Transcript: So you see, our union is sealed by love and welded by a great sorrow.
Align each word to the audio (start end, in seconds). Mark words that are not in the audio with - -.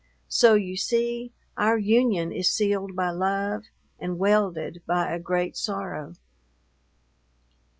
So 0.29 0.55
you 0.55 0.77
see, 0.77 1.31
our 1.57 1.77
union 1.77 2.31
is 2.31 2.49
sealed 2.51 2.95
by 2.95 3.11
love 3.11 3.65
and 3.99 4.17
welded 4.17 4.81
by 4.87 5.11
a 5.13 5.19
great 5.19 5.55
sorrow. 5.55 6.15